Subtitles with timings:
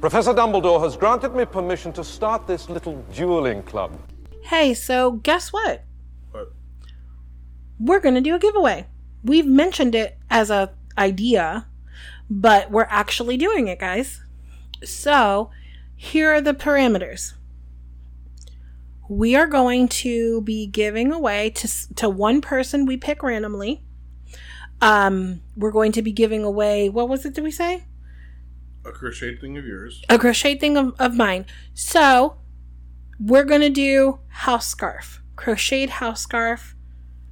[0.00, 3.98] Professor Dumbledore has granted me permission to start this little dueling club.
[4.42, 5.82] Hey, so guess what?
[6.32, 6.52] But
[7.80, 8.86] We're going to do a giveaway.
[9.24, 11.66] We've mentioned it as a idea,
[12.30, 14.22] but we're actually doing it, guys.
[14.84, 15.50] So,
[15.96, 17.32] here are the parameters.
[19.08, 23.82] We are going to be giving away to to one person we pick randomly.
[24.80, 27.34] Um, we're going to be giving away what was it?
[27.34, 27.84] Did we say?
[28.88, 30.02] A crocheted thing of yours.
[30.08, 31.46] a crochet thing of, of mine.
[31.74, 32.36] So
[33.20, 36.74] we're gonna do house scarf, crocheted house scarf,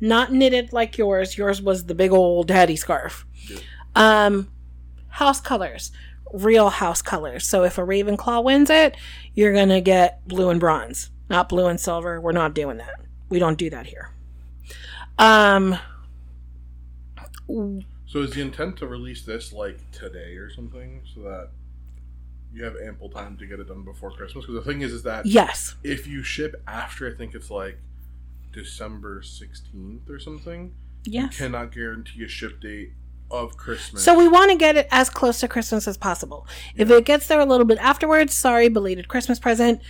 [0.00, 1.36] not knitted like yours.
[1.36, 3.26] Yours was the big old daddy scarf.
[3.94, 4.50] Um,
[5.08, 5.90] house colors,
[6.32, 7.46] real house colors.
[7.48, 8.96] So if a Ravenclaw wins it,
[9.34, 12.20] you're gonna get blue and bronze, not blue and silver.
[12.20, 13.00] We're not doing that.
[13.28, 14.10] We don't do that here.
[15.18, 15.78] Um,
[18.08, 21.50] So is the intent to release this like today or something, so that
[22.52, 24.46] you have ample time to get it done before Christmas?
[24.46, 25.74] Because the thing is, is that yes.
[25.84, 27.78] if you ship after, I think it's like
[28.52, 30.72] December sixteenth or something,
[31.04, 31.38] Yes.
[31.38, 32.92] you cannot guarantee a ship date
[33.30, 34.02] of Christmas.
[34.02, 36.46] So we want to get it as close to Christmas as possible.
[36.76, 39.82] If it gets there a little bit afterwards, sorry, belated Christmas present.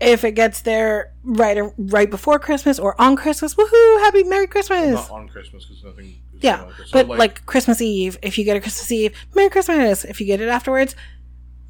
[0.00, 4.00] If it gets there right right before Christmas or on Christmas, woohoo!
[4.00, 4.92] Happy Merry Christmas!
[4.92, 6.06] not on Christmas because nothing.
[6.34, 6.68] Is yeah.
[6.86, 10.04] So, but like, Christmas Eve, if you get a Christmas Eve, Merry Christmas.
[10.04, 10.94] If you get it afterwards,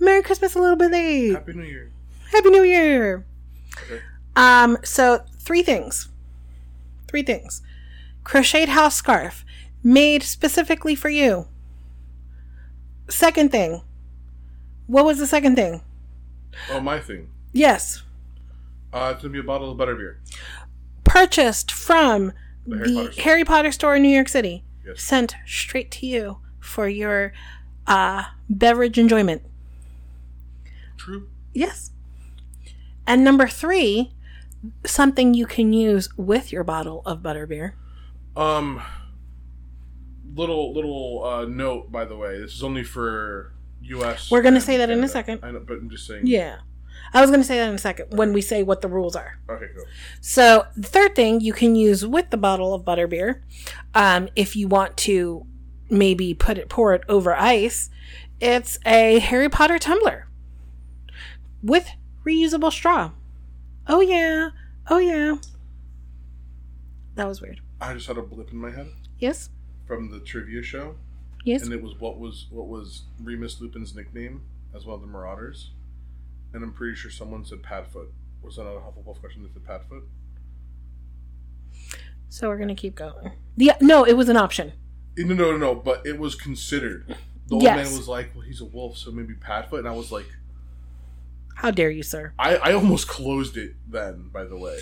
[0.00, 1.32] Merry Christmas a little bit late.
[1.32, 1.92] Happy New Year.
[2.32, 3.24] Happy New Year.
[3.84, 4.00] Okay.
[4.34, 6.08] Um, so three things.
[7.08, 7.62] Three things.
[8.24, 9.44] Crocheted house scarf
[9.82, 11.46] made specifically for you.
[13.08, 13.82] Second thing.
[14.86, 15.82] What was the second thing?
[16.70, 17.28] Oh, my thing.
[17.52, 18.02] Yes.
[18.96, 20.16] Uh, it's gonna be a bottle of butterbeer.
[21.04, 22.32] Purchased from
[22.66, 23.24] The the, Harry Potter store.
[23.24, 24.64] Harry Potter store in New York City.
[24.86, 25.02] Yes.
[25.02, 27.34] Sent straight to you for your
[27.86, 29.42] uh, beverage enjoyment.
[30.96, 31.28] True.
[31.52, 31.90] Yes.
[33.06, 34.12] And number three,
[34.86, 37.72] something you can use with your bottle of butterbeer.
[38.34, 38.82] Um,
[40.34, 42.40] little little uh, note by the way.
[42.40, 44.30] This is only for U.S.
[44.30, 45.40] We're gonna say that in a second.
[45.42, 46.26] I know, but I'm just saying.
[46.26, 46.60] Yeah.
[47.14, 49.16] I was going to say that in a second when we say what the rules
[49.16, 49.38] are.
[49.48, 49.84] Okay, cool.
[50.20, 53.40] So, the third thing you can use with the bottle of butterbeer,
[53.94, 55.46] um, if you want to
[55.88, 57.90] maybe put it, pour it over ice,
[58.40, 60.28] it's a Harry Potter tumbler
[61.62, 61.88] with
[62.24, 63.12] reusable straw.
[63.86, 64.50] Oh, yeah.
[64.88, 65.36] Oh, yeah.
[67.14, 67.60] That was weird.
[67.80, 69.50] I just had a blip in my head Yes?
[69.86, 70.96] from the trivia show,
[71.44, 71.62] Yes?
[71.62, 74.42] and it was what was what was Remus Lupin's nickname
[74.74, 75.70] as one of the Marauders,
[76.52, 78.08] and I'm pretty sure someone said Padfoot.
[78.42, 80.02] Was that not a Hufflepuff question that said Padfoot?
[82.28, 83.32] So, we're going to keep going.
[83.56, 84.72] Yeah, no, it was an option.
[85.16, 85.74] No, no, no, no.
[85.74, 87.16] But it was considered.
[87.48, 87.88] The old Yes.
[87.88, 90.26] man was like, "Well, he's a wolf, so maybe Padfoot," and I was like,
[91.54, 92.32] How dare you, sir?
[92.38, 94.28] I, I almost closed it then.
[94.32, 94.78] By the way,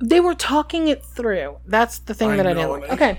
[0.00, 1.58] They were talking it through.
[1.66, 2.92] That's the thing that I didn't like.
[2.92, 3.10] Okay.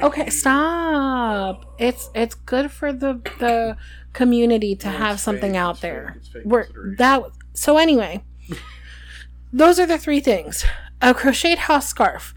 [0.00, 0.32] I Okay, hate it.
[0.32, 1.74] stop.
[1.78, 3.76] It's it's good for the the
[4.12, 6.18] community to No, have something fake, out there.
[6.32, 6.66] fake, We're
[6.98, 7.22] that
[7.54, 8.24] so anyway.
[9.52, 10.64] those are the three things:
[11.00, 12.34] a crocheted house scarf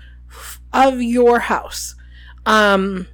[0.72, 1.96] of your house,
[2.46, 3.08] um,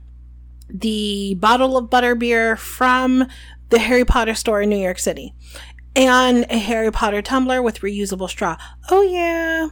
[0.70, 3.28] the bottle of butterbeer from
[3.70, 5.34] the Harry Potter store in New York City,
[5.96, 8.58] and a Harry Potter tumbler with reusable straw.
[8.90, 9.70] Oh yeah,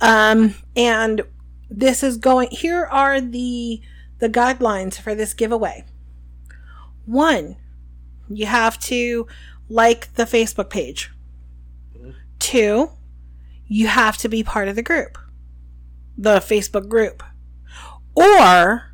[0.00, 1.22] um, and
[1.70, 2.50] this is going.
[2.50, 3.80] Here are the
[4.18, 5.84] the guidelines for this giveaway.
[7.04, 7.56] One,
[8.28, 9.26] you have to
[9.68, 11.10] like the Facebook page.
[12.38, 12.90] Two,
[13.66, 15.18] you have to be part of the group,
[16.16, 17.22] the Facebook group.
[18.14, 18.92] Or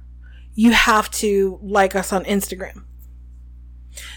[0.55, 2.85] you have to like us on Instagram.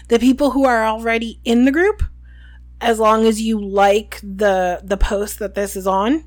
[0.08, 2.02] The people who are already in the group,
[2.80, 6.24] as long as you like the the post that this is on,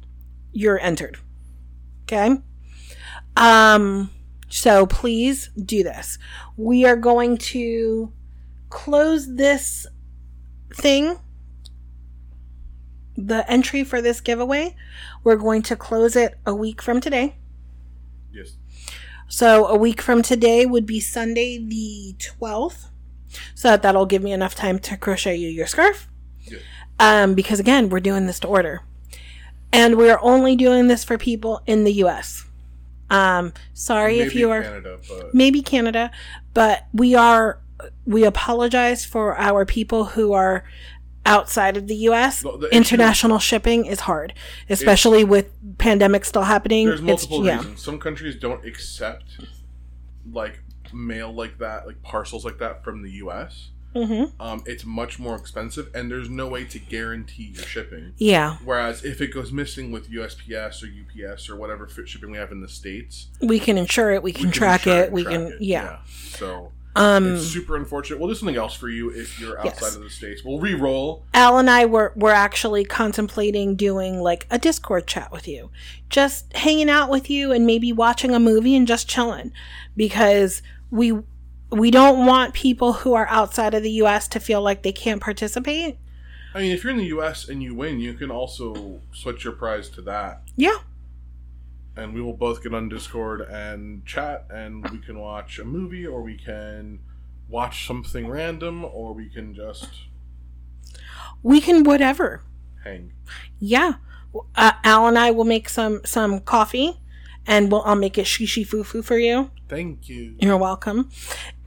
[0.52, 1.18] you're entered.
[2.04, 2.38] Okay?
[3.36, 4.10] Um
[4.50, 6.18] so please do this.
[6.58, 8.12] We are going to
[8.70, 9.86] close this
[10.74, 11.18] thing
[13.28, 14.76] the entry for this giveaway.
[15.24, 17.36] We're going to close it a week from today.
[18.32, 18.58] Yes.
[19.28, 22.88] So a week from today would be Sunday the 12th.
[23.54, 26.08] So that that'll give me enough time to crochet you your scarf.
[26.46, 26.62] Yes.
[27.00, 28.82] Um, because again, we're doing this to order.
[29.72, 32.46] And we're only doing this for people in the US.
[33.10, 36.12] Um, sorry if you are Canada, but maybe Canada,
[36.54, 37.60] but we are
[38.06, 40.64] we apologize for our people who are
[41.26, 42.42] outside of the US.
[42.42, 44.34] The- the issue- International shipping is hard,
[44.70, 46.88] especially with pandemic still happening.
[46.88, 47.58] there's multiple yeah.
[47.58, 47.82] reasons.
[47.82, 49.40] Some countries don't accept
[50.32, 50.60] like
[50.94, 53.70] mail like that, like parcels like that from the U.S.
[53.96, 54.40] Mm-hmm.
[54.42, 58.14] um, it's much more expensive, and there's no way to guarantee your shipping.
[58.18, 60.88] Yeah, Whereas if it goes missing with USPS or
[61.32, 64.22] UPS or whatever shipping we have in the states, we can insure it.
[64.24, 65.12] We can, we track insure it.
[65.12, 65.62] We track can, it.
[65.62, 66.00] yeah.
[66.06, 68.20] So Um, it's super unfortunate.
[68.20, 69.96] Well, there's something else for you if you're outside Yes.
[69.96, 70.44] of the states.
[70.44, 71.24] We'll re-roll.
[71.34, 75.70] Al and I were were actually contemplating doing like a Discord chat with you,
[76.10, 79.52] just hanging out with you and maybe watching a movie and just chilling,
[79.96, 80.62] because
[80.92, 81.20] we
[81.72, 84.28] we don't want people who are outside of the U.S.
[84.30, 85.98] to feel like they can't participate.
[86.54, 87.48] I mean, if you're in the U.S.
[87.48, 90.78] and you win, you can also switch your prize to that, Yeah,
[91.96, 96.08] and we will both get on Discord and chat, and we can watch a movie,
[96.08, 97.00] or we can
[97.48, 99.90] watch something random, or we can just
[101.44, 102.42] we can whatever.
[102.84, 103.14] hang.
[103.60, 103.94] Yeah,
[104.56, 107.00] uh, Al and I will make some some coffee,
[107.48, 109.52] and we'll I'll make it shishi foo foo for you.
[109.68, 110.36] Thank you.
[110.40, 111.10] You're welcome.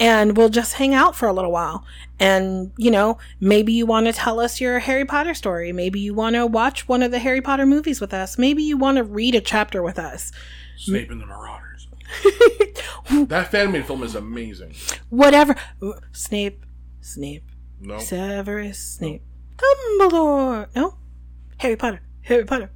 [0.00, 1.84] And we'll just hang out for a little while.
[2.18, 5.72] And, you know, maybe you want to tell us your Harry Potter story.
[5.72, 8.38] Maybe you want to watch one of the Harry Potter movies with us.
[8.38, 10.32] Maybe you want to read a chapter with us.
[10.76, 11.86] Snape and the Marauders.
[13.28, 14.74] that fan made film is amazing.
[15.08, 15.54] Whatever.
[16.12, 16.66] Snape,
[17.00, 17.44] Snape,
[17.80, 19.22] No, Severus Snape,
[19.56, 20.68] Dumbledore.
[20.74, 20.96] No?
[21.58, 22.70] Harry Potter, Harry Potter,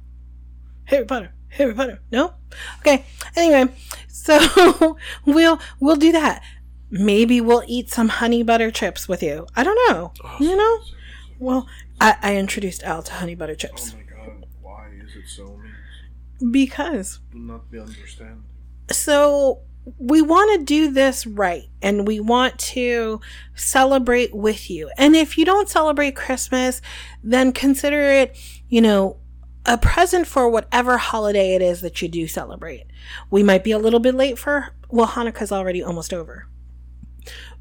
[0.85, 1.99] Harry Potter, Harry Potter.
[2.11, 2.33] No?
[2.79, 3.05] Okay.
[3.35, 3.73] Anyway,
[4.07, 6.41] so we'll we'll do that.
[6.89, 9.45] Maybe we'll eat some honey butter chips with you.
[9.55, 10.13] I don't know.
[10.23, 10.77] Oh, you so- know?
[10.83, 10.93] so-
[11.39, 11.67] Well,
[11.99, 13.93] I, I introduced Al to honey butter chips.
[13.93, 16.51] Oh my god, why is it so amazing?
[16.51, 18.43] because Do not be understand.
[18.91, 19.61] so
[19.97, 23.19] we want to do this right and we want to
[23.55, 24.89] celebrate with you.
[24.97, 26.81] And if you don't celebrate Christmas,
[27.23, 28.37] then consider it,
[28.67, 29.17] you know,
[29.67, 32.85] a present for whatever holiday it is that you do celebrate.
[33.29, 36.47] We might be a little bit late for, well, Hanukkah's already almost over.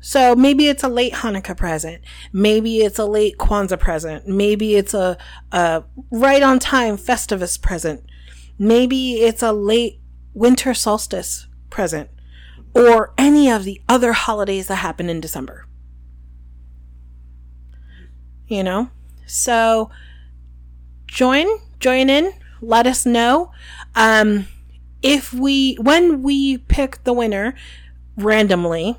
[0.01, 2.03] So maybe it's a late Hanukkah present.
[2.33, 4.29] Maybe it's a late Kwanzaa present.
[4.29, 5.19] Maybe it's a,
[5.51, 5.83] a
[6.13, 8.05] right on time Festivus present.
[8.59, 10.01] Maybe it's a late
[10.33, 12.09] winter solstice present
[12.75, 15.67] or any of the other holidays that happen in December.
[18.47, 18.91] You know?
[19.27, 19.91] So
[21.07, 21.47] join,
[21.81, 23.51] join in, let us know.
[23.95, 24.47] Um
[25.03, 27.55] if we when we pick the winner
[28.17, 28.97] randomly,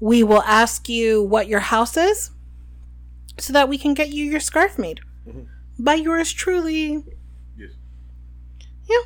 [0.00, 2.30] we will ask you what your house is
[3.38, 5.46] so that we can get you your scarf made Mhm.
[5.78, 7.04] by yours truly.
[7.56, 7.70] Yes.
[8.88, 9.00] Yeah.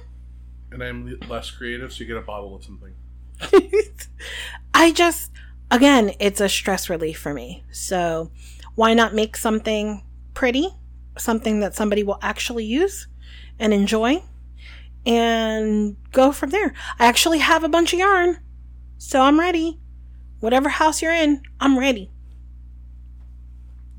[0.73, 2.93] And I'm less creative, so you get a bottle of something.
[4.75, 5.31] I just,
[5.71, 7.65] again, it's a stress relief for me.
[7.71, 8.31] So
[8.75, 10.03] why not make something
[10.35, 10.69] pretty,
[11.19, 13.09] something that somebody will actually use
[13.59, 14.23] and enjoy,
[15.05, 16.75] and go from there?
[16.99, 18.39] I actually have a bunch of yarn,
[18.99, 19.81] so I'm ready.
[20.41, 22.11] Whatever house you're in, I'm ready.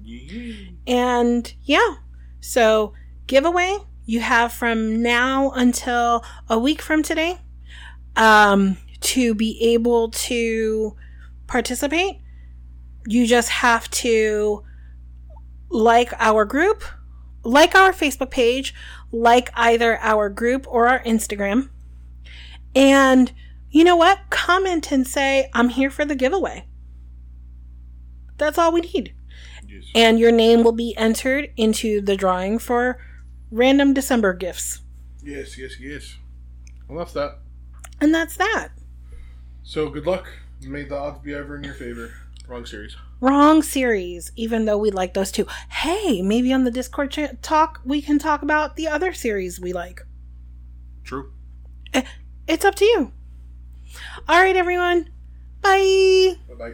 [0.02, 0.70] Yeah.
[0.88, 1.96] And yeah,
[2.40, 2.94] so
[3.28, 7.38] giveaway you have from now until a week from today
[8.16, 10.96] um, to be able to
[11.46, 12.22] participate.
[13.06, 14.64] You just have to
[15.70, 16.84] like our group,
[17.44, 18.74] like our Facebook page,
[19.12, 21.70] like either our group or our Instagram.
[22.76, 23.32] And
[23.72, 24.20] you know what?
[24.30, 26.66] Comment and say, I'm here for the giveaway.
[28.38, 29.14] That's all we need
[29.68, 29.84] Yes.
[29.94, 32.98] and your name will be entered into the drawing for
[33.52, 34.82] random December gifts.
[35.24, 36.16] yes, yes, yes.
[36.88, 37.40] Well, that's that.
[38.02, 38.70] And that's that.
[39.64, 40.28] So good luck.
[40.62, 42.12] May the odds be ever in your favor.
[42.50, 42.98] Wrong series.
[43.22, 45.46] Wrong series, even though we like those two.
[45.70, 49.72] Hey, maybe on the Discord cha- talk, we can talk about the other series we
[49.72, 50.02] like.
[51.04, 51.32] True.
[51.94, 52.02] Eh,
[52.48, 53.12] it's up to you.
[54.28, 55.12] All right, everyone.
[55.62, 56.38] Bye.
[56.48, 56.74] Bye bye.